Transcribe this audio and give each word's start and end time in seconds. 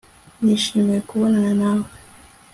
Nishimiye 0.43 0.99
kubonana 1.07 1.51
nawe 1.61 1.87